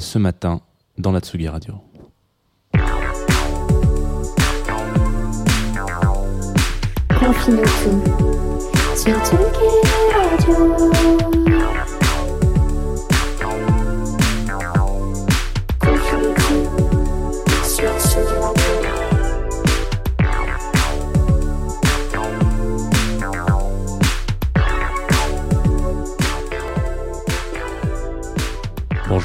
[0.00, 0.60] Ce matin
[0.98, 1.74] dans la Tsugi Radio.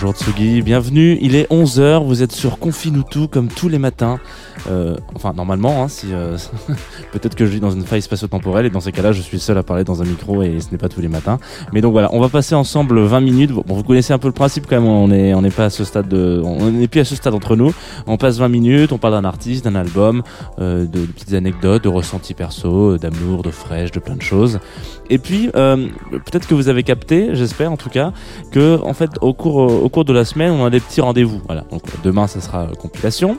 [0.02, 1.18] Bonjour Tsugi, bienvenue.
[1.20, 4.18] Il est 11h, vous êtes sur Confinutu comme tous les matins.
[4.70, 6.38] Euh, enfin, normalement, hein, si, euh,
[7.12, 9.58] peut-être que je vis dans une faille spatio-temporelle et dans ces cas-là, je suis seul
[9.58, 11.38] à parler dans un micro et ce n'est pas tous les matins.
[11.74, 13.52] Mais donc voilà, on va passer ensemble 20 minutes.
[13.52, 15.70] Bon, vous connaissez un peu le principe quand même, on est, on n'est pas à
[15.70, 17.74] ce stade de, on n'est plus à ce stade entre nous.
[18.08, 20.24] On passe 20 minutes, on parle d'un artiste, d'un album,
[20.60, 24.60] euh, de, petites anecdotes, de ressentis perso, d'amour, de fraîche, de plein de choses.
[25.10, 28.14] Et puis, peut-être que vous avez capté, j'espère en tout cas,
[28.52, 31.42] que en fait, au cours, cours de la semaine, on a des petits rendez-vous.
[31.46, 31.66] Voilà.
[32.04, 33.38] Demain, ça sera compilation.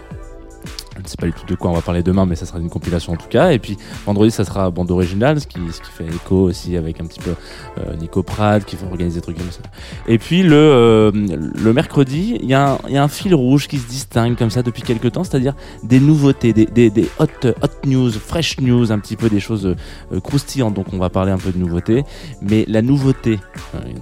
[1.00, 2.58] Je ne sais pas du tout de quoi on va parler demain, mais ça sera
[2.58, 3.52] une compilation en tout cas.
[3.52, 7.00] Et puis vendredi, ça sera bande originale, ce qui, ce qui fait écho aussi avec
[7.00, 7.30] un petit peu
[7.78, 9.60] euh, Nico Prad qui va organiser des trucs comme ça.
[10.06, 13.34] Et puis le, euh, le mercredi, il y, a un- il y a un fil
[13.34, 17.24] rouge qui se distingue comme ça depuis quelques temps, c'est-à-dire des nouveautés, des, des, hot,
[17.46, 19.64] hot news, fresh news, un petit peu des choses
[20.12, 20.74] euh, croustillantes.
[20.74, 22.04] Donc on va parler un peu de nouveautés.
[22.42, 23.38] Mais la nouveauté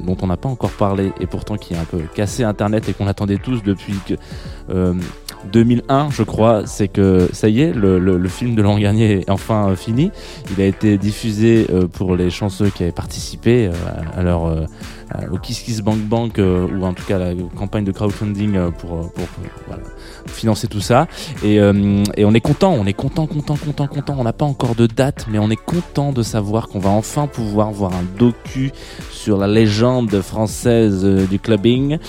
[0.05, 2.93] dont on n'a pas encore parlé et pourtant qui a un peu cassé Internet et
[2.93, 4.15] qu'on attendait tous depuis que...
[4.71, 4.95] euh,
[5.53, 9.71] 2001, je crois, c'est que ça y est, le, film de l'an dernier est enfin
[9.71, 10.11] euh, fini.
[10.51, 13.73] Il a été diffusé euh, pour les chanceux qui avaient participé euh,
[14.17, 14.55] à leur
[15.33, 18.71] au Kiss Kiss Bank Bank euh, ou en tout cas la campagne de crowdfunding euh,
[18.71, 19.83] pour, euh, pour, pour, voilà,
[20.27, 21.07] financer tout ça.
[21.43, 24.17] Et, euh, et on est content, on est content, content, content, content.
[24.19, 27.27] On n'a pas encore de date, mais on est content de savoir qu'on va enfin
[27.27, 28.73] pouvoir voir un docu
[29.11, 31.99] sur la légende française euh, du clubbing.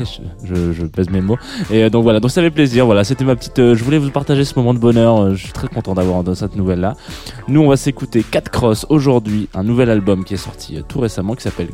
[0.00, 1.38] Je, je, je pèse mes mots.
[1.70, 2.86] Et euh, donc voilà, donc ça fait plaisir.
[2.86, 3.58] Voilà, c'était ma petite.
[3.58, 5.20] euh, je voulais vous partager ce moment de bonheur.
[5.20, 6.94] euh, je suis très content d'avoir cette nouvelle là.
[7.48, 11.00] Nous, on va s'écouter Cat Cross aujourd'hui, un nouvel album qui est sorti euh, tout
[11.00, 11.68] récemment qui s'appelle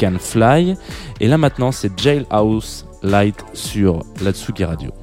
[0.00, 0.76] Can Fly.
[1.20, 5.01] Et là maintenant, c'est Jailhouse Light sur la Tsugi Radio.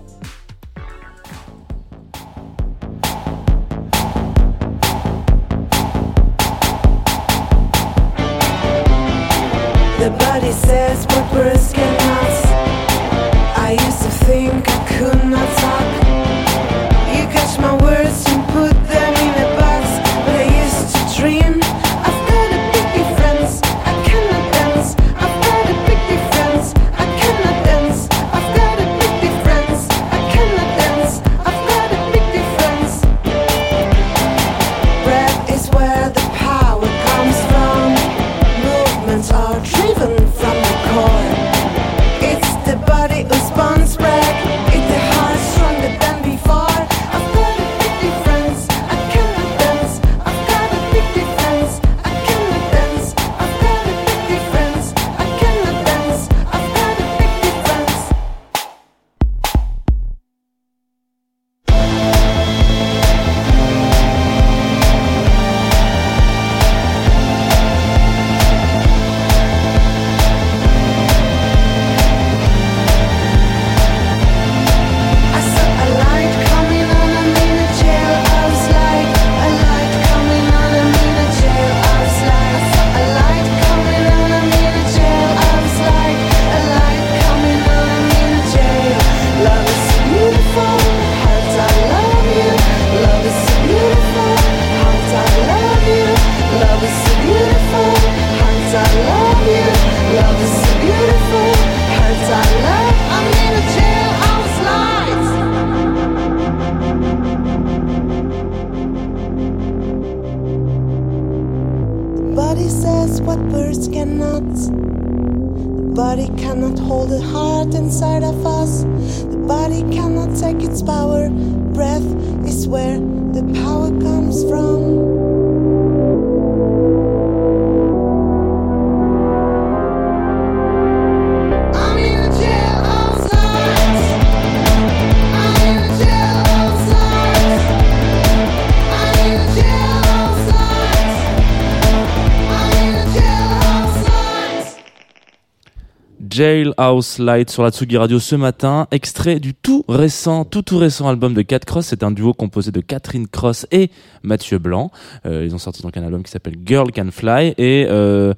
[146.40, 151.10] Jailhouse Light sur la Tsugi Radio ce matin, extrait du tout récent, tout tout récent
[151.10, 151.88] album de Cat Cross.
[151.88, 153.92] C'est un duo composé de Catherine Cross et
[154.24, 154.90] Mathieu Blanc.
[155.26, 158.34] Euh, ils ont sorti donc un album qui s'appelle Girl Can Fly et euh,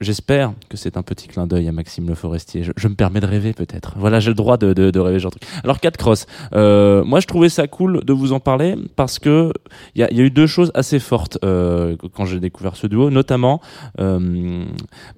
[0.00, 2.62] J'espère que c'est un petit clin d'œil à Maxime Le Forestier.
[2.62, 3.92] Je, je me permets de rêver peut-être.
[3.98, 5.42] Voilà, j'ai le droit de, de, de rêver genre truc.
[5.62, 6.24] Alors Cat Cross,
[6.54, 9.52] euh, moi je trouvais ça cool de vous en parler parce que
[9.94, 12.86] il y a, y a eu deux choses assez fortes euh, quand j'ai découvert ce
[12.86, 13.60] duo, notamment
[14.00, 14.64] euh,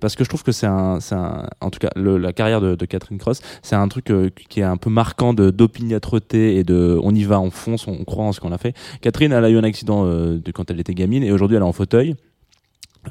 [0.01, 2.75] parce que je trouve que c'est un, un, en tout cas le, la carrière de,
[2.75, 6.65] de Catherine Cross, c'est un truc euh, qui est un peu marquant de d'opiniâtreté et
[6.65, 8.75] de on y va, on fonce, on croit en ce qu'on a fait.
[9.01, 11.63] Catherine, elle a eu un accident euh, de quand elle était gamine et aujourd'hui elle
[11.63, 12.17] est en fauteuil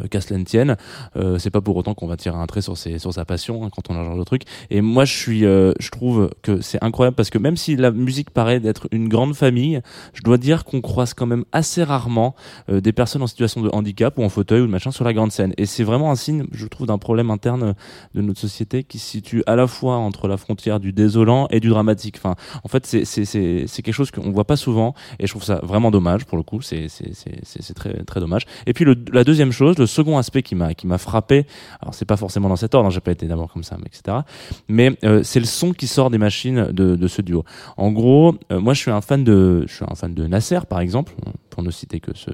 [0.09, 0.77] qu'à cela ne tienne,
[1.15, 3.65] euh, c'est pas pour autant qu'on va tirer un trait sur ses, sur sa passion
[3.65, 4.43] hein, quand on a genre de truc.
[4.69, 7.91] Et moi, je suis, euh, je trouve que c'est incroyable parce que même si la
[7.91, 9.81] musique paraît d'être une grande famille,
[10.13, 12.35] je dois dire qu'on croise quand même assez rarement
[12.69, 15.13] euh, des personnes en situation de handicap ou en fauteuil ou de machin sur la
[15.13, 15.53] grande scène.
[15.57, 17.75] Et c'est vraiment un signe, je trouve, d'un problème interne
[18.15, 21.59] de notre société qui se situe à la fois entre la frontière du désolant et
[21.59, 22.15] du dramatique.
[22.17, 25.31] Enfin, en fait, c'est c'est c'est c'est quelque chose qu'on voit pas souvent et je
[25.31, 26.61] trouve ça vraiment dommage pour le coup.
[26.61, 28.45] C'est c'est c'est c'est c'est très très dommage.
[28.65, 31.45] Et puis le, la deuxième chose, le second aspect qui m'a qui m'a frappé.
[31.81, 33.87] Alors c'est pas forcément dans cet ordre, hein, j'ai pas été d'abord comme ça, mais
[33.87, 34.19] etc.
[34.67, 37.43] Mais euh, c'est le son qui sort des machines de de ce duo.
[37.77, 40.59] En gros, euh, moi je suis un fan de je suis un fan de Nasser
[40.69, 41.13] par exemple,
[41.49, 42.31] pour ne citer que ce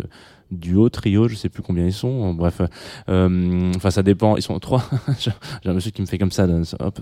[0.52, 2.34] duo, trio, je sais plus combien ils sont.
[2.34, 2.62] Bref,
[3.10, 4.38] euh, enfin ça dépend.
[4.38, 4.84] Ils sont trois.
[5.20, 5.32] J'ai
[5.70, 6.48] un monsieur qui me fait comme ça.
[6.80, 7.00] Hop,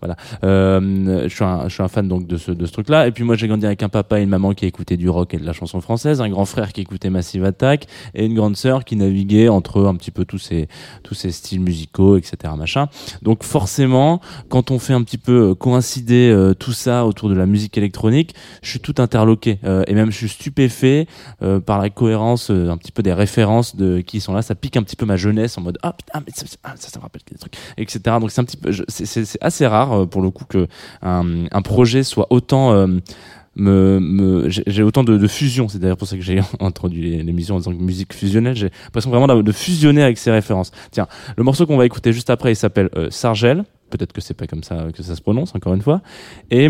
[0.00, 0.16] voilà.
[0.44, 3.06] Euh, je suis un, je suis un fan donc de ce de ce truc-là.
[3.06, 5.34] Et puis moi j'ai grandi avec un papa et une maman qui écoutaient du rock
[5.34, 8.56] et de la chanson française, un grand frère qui écoutait Massive Attack et une grande
[8.56, 10.68] sœur qui naviguait entre un petit peu tous ces
[11.02, 12.52] tous ces styles musicaux, etc.
[12.56, 12.88] Machin.
[13.22, 17.34] Donc forcément, quand on fait un petit peu euh, coïncider euh, tout ça autour de
[17.34, 21.06] la musique électronique, je suis tout interloqué Euh, et même je suis stupéfait
[21.42, 24.42] euh, par la cohérence un petit peu des références de qui sont là.
[24.42, 26.44] Ça pique un petit peu ma jeunesse en mode ah putain mais ça,
[26.98, 28.00] me rappelle des trucs, etc.
[28.20, 30.68] Donc c'est un petit peu, c'est- assez rare euh, pour le coup que
[31.02, 32.86] un, projet soit autant euh,
[33.56, 37.72] me, j'ai autant de, fusion c'est d'ailleurs pour ça que j'ai introduit l'émission en disant
[37.72, 41.76] que musique fusionnelle j'ai l'impression vraiment de fusionner avec ces références tiens le morceau qu'on
[41.76, 45.02] va écouter juste après il s'appelle euh, Sargel peut-être que c'est pas comme ça que
[45.02, 46.00] ça se prononce encore une fois
[46.50, 46.68] et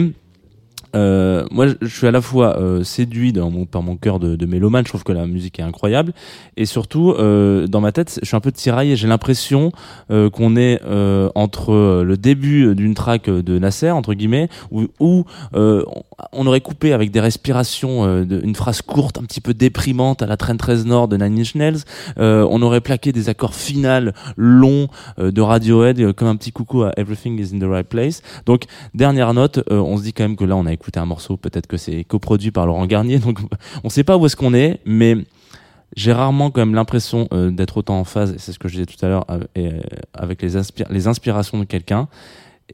[0.95, 4.37] euh, moi, je suis à la fois euh, séduit dans mon, par mon cœur de,
[4.37, 4.85] de mélomane.
[4.85, 6.13] Je trouve que la musique est incroyable,
[6.57, 8.97] et surtout euh, dans ma tête, je suis un peu tiraillé.
[8.97, 9.73] J'ai l'impression
[10.11, 14.87] euh, qu'on est euh, entre euh, le début d'une track de Nasser entre guillemets, où,
[15.01, 15.25] où
[15.55, 20.27] on- aurait coupé avec des respirations, de- une phrase courte, un petit peu déprimante à
[20.27, 21.79] la Train 13 Nord de Nine Inch Nails.
[22.17, 27.39] On aurait plaqué des accords finales longs de Radiohead, comme un petit coucou à Everything
[27.39, 28.23] is in the right place.
[28.47, 28.65] Donc
[28.95, 31.67] Dernière note, on se dit quand même que là on a écouté un morceau, peut-être
[31.67, 33.41] que c'est coproduit par Laurent Garnier, donc
[33.85, 35.17] on sait pas où est-ce qu'on est, mais
[35.97, 38.87] j'ai rarement quand même l'impression euh, d'être autant en phase, c'est ce que je disais
[38.87, 39.81] tout à l'heure, euh, euh,
[40.15, 42.09] avec les, inspir- les inspirations de quelqu'un.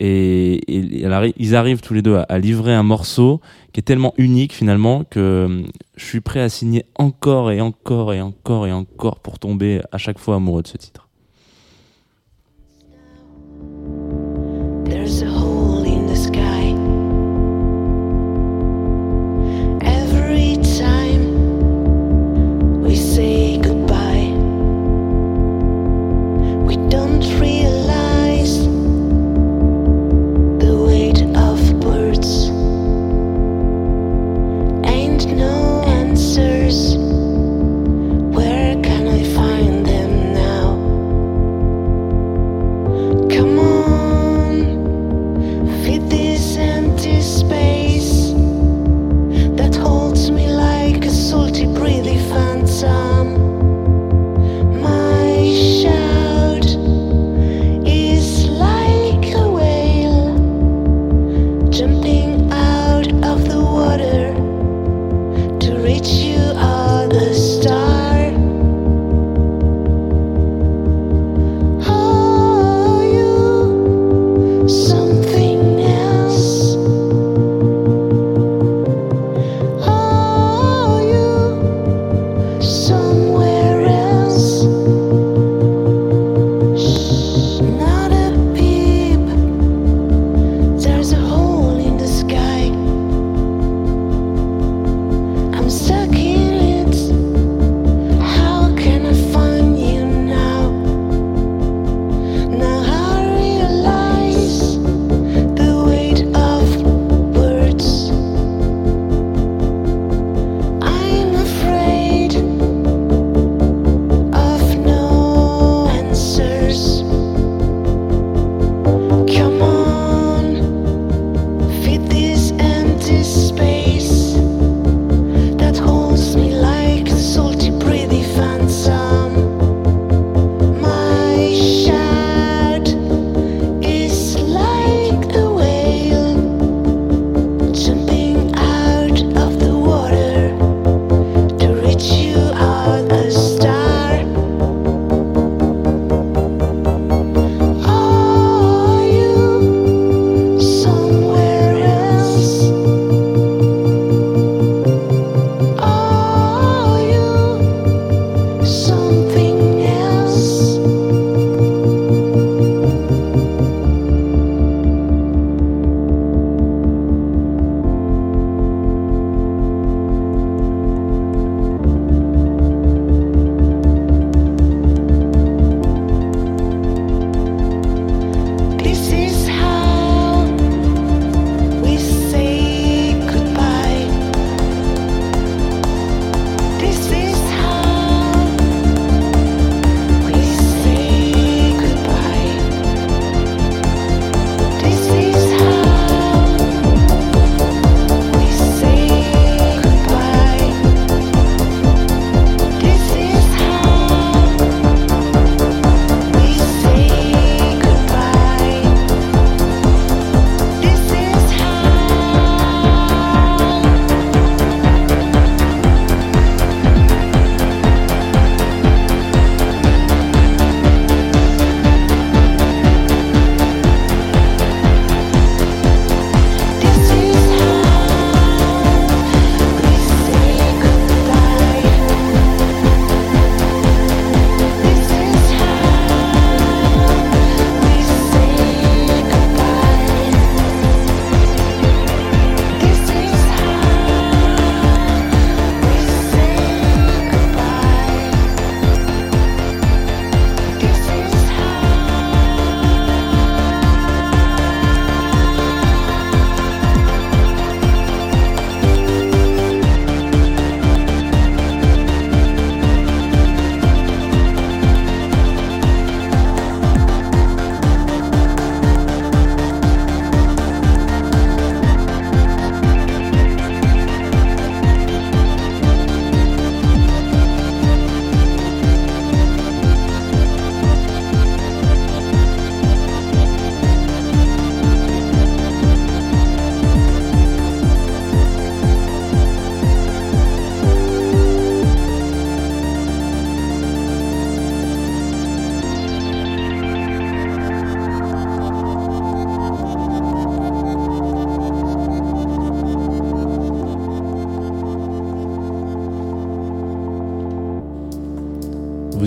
[0.00, 3.40] Et, ils arrivent tous les deux à, livrer un morceau
[3.72, 5.62] qui est tellement unique finalement que
[5.96, 9.98] je suis prêt à signer encore et encore et encore et encore pour tomber à
[9.98, 11.03] chaque fois amoureux de ce titre.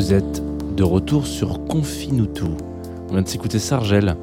[0.08, 0.42] Vous êtes
[0.78, 2.44] de retour sur Confinutu.
[3.10, 4.16] On vient de s'écouter Sargel.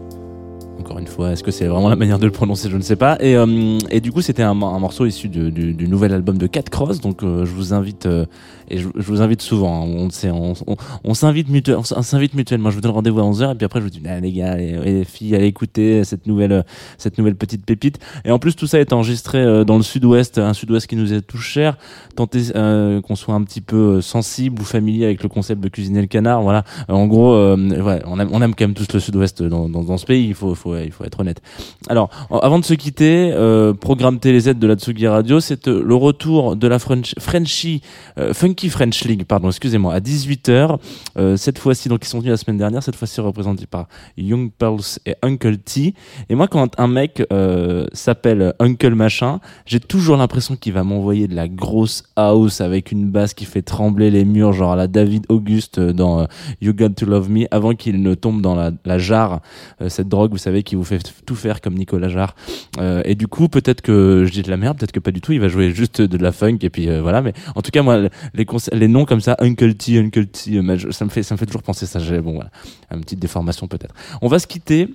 [1.09, 2.69] Est-ce que c'est vraiment la manière de le prononcer?
[2.71, 3.17] Je ne sais pas.
[3.21, 6.47] Et, euh, et du coup, c'était un, morceau issu de- du, du nouvel album de
[6.47, 7.01] Cat Cross.
[7.01, 8.27] Donc, euh, je vous invite, euh,
[8.71, 9.85] et je, vous invite souvent.
[9.87, 10.09] hein.
[11.05, 12.71] on s'invite mutuellement.
[12.71, 14.59] Je vous donne rendez-vous à 11h et puis après, je vous dis, ah, les gars
[14.59, 16.63] et les filles, allez écouter cette nouvelle, euh,
[16.99, 17.99] cette nouvelle petite pépite.
[18.25, 21.13] Et en plus, tout ça est enregistré euh, dans le sud-ouest, un sud-ouest qui nous
[21.13, 21.77] est tout cher.
[22.17, 25.69] Tenter euh, qu'on soit un petit peu euh, sensible ou familier avec le concept de
[25.69, 26.43] cuisiner le canard.
[26.43, 26.65] Voilà.
[26.89, 29.69] Euh, en gros, euh, ouais, on, aime, on aime quand même tous le sud-ouest dans,
[29.69, 30.27] dans, dans ce pays.
[30.29, 31.43] Il faut, faut, il faut être honnête.
[31.89, 35.95] Alors, avant de se quitter, euh, programme TéléZ de la Tsugi Radio, c'est euh, le
[35.95, 37.83] retour de la French, Frenchy,
[38.19, 40.79] euh, Funky French League, pardon, excusez-moi, à 18h.
[41.17, 44.51] Euh, cette fois-ci, donc ils sont venus la semaine dernière, cette fois-ci représentés par Young
[44.57, 45.95] Pearls et Uncle T.
[46.29, 47.23] Et moi, quand un mec
[47.93, 53.11] s'appelle Uncle Machin, j'ai toujours l'impression qu'il va m'envoyer de la grosse house avec une
[53.11, 56.27] basse qui fait trembler les murs, genre à la David Auguste dans
[56.61, 59.41] You Got to Love Me, avant qu'il ne tombe dans la, la jarre,
[59.89, 62.35] cette drogue, vous savez, qui vous fait tout faire comme Nicolas Jarre.
[62.79, 65.21] Euh, et du coup, peut-être que je dis de la merde, peut-être que pas du
[65.21, 67.23] tout, il va jouer juste de la funk, et puis euh, voilà.
[67.23, 70.91] Mais en tout cas, moi, les, les noms comme ça, Uncle T, Uncle T, euh,
[70.91, 72.01] ça me fait, ça me fait toujours penser ça.
[72.21, 72.51] Bon, voilà,
[72.93, 73.95] une petite déformation peut-être.
[74.23, 74.89] On va se quitter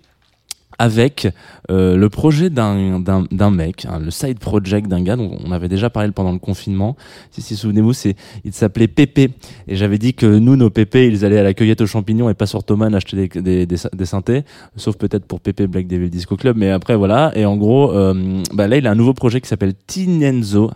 [0.80, 1.28] avec
[1.70, 5.90] euh, le projet d'un mec, hein, le side project d'un gars dont on avait déjà
[5.90, 6.96] parlé pendant le confinement.
[7.32, 9.32] Si si souvenez-vous, c'est il s'appelait Pépé
[9.68, 12.34] et j'avais dit que nous nos Pépé ils allaient à la cueillette aux champignons et
[12.34, 14.44] pas sur Thomann acheter des des, des, des synthés,
[14.78, 17.32] sauf peut-être pour Pépé Black Devil Disco Club, mais après voilà.
[17.36, 20.72] Et en gros, euh, bah là il a un nouveau projet qui s'appelle Tinenzo.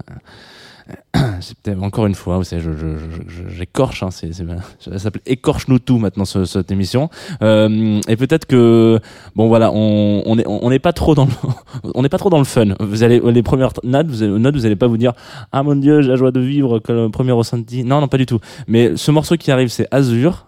[1.39, 5.21] C'est peut-être encore une fois, vous savez, je, je, je- je- j'écorche, hein, ça s'appelle
[5.25, 7.09] écorche-nous tout maintenant ce- cette émission.
[7.41, 8.99] Euh, et peut-être que
[9.35, 11.31] bon voilà, on on on n'est pas trop dans le,
[11.95, 12.75] on n'est pas trop dans le fun.
[12.79, 15.13] Vous allez les premières notes, vous allez, notes, vous allez pas vous dire
[15.51, 17.83] ah mon dieu, j'ai la joie de vivre que le premier ressenti.
[17.83, 18.39] Non non pas du tout.
[18.67, 20.47] Mais ce morceau qui arrive, c'est Azur.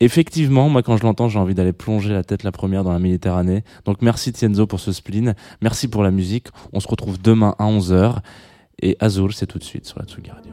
[0.00, 2.98] Effectivement, moi quand je l'entends, j'ai envie d'aller plonger la tête la première dans la
[2.98, 3.62] Méditerranée.
[3.84, 6.48] Donc merci Tienzo pour ce spleen, merci pour la musique.
[6.72, 8.16] On se retrouve demain à 11h
[8.80, 10.52] et Azur c'est tout de suite sur la Tsugi Radio.